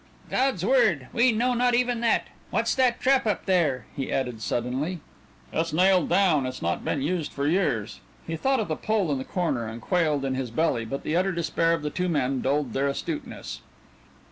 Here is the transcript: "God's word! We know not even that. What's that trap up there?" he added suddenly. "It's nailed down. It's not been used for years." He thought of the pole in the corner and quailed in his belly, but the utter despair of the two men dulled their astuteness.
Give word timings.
"God's 0.31 0.65
word! 0.65 1.09
We 1.13 1.31
know 1.31 1.53
not 1.53 1.75
even 1.75 2.01
that. 2.01 2.25
What's 2.49 2.73
that 2.73 2.99
trap 2.99 3.27
up 3.27 3.45
there?" 3.45 3.85
he 3.95 4.11
added 4.11 4.41
suddenly. 4.41 4.99
"It's 5.53 5.73
nailed 5.73 6.09
down. 6.09 6.47
It's 6.47 6.59
not 6.63 6.83
been 6.83 7.03
used 7.03 7.31
for 7.31 7.45
years." 7.45 7.99
He 8.25 8.35
thought 8.35 8.59
of 8.59 8.67
the 8.67 8.75
pole 8.75 9.11
in 9.11 9.19
the 9.19 9.23
corner 9.23 9.67
and 9.67 9.79
quailed 9.79 10.25
in 10.25 10.33
his 10.33 10.49
belly, 10.49 10.85
but 10.85 11.03
the 11.03 11.15
utter 11.15 11.31
despair 11.31 11.73
of 11.73 11.83
the 11.83 11.91
two 11.91 12.09
men 12.09 12.41
dulled 12.41 12.73
their 12.73 12.87
astuteness. 12.87 13.61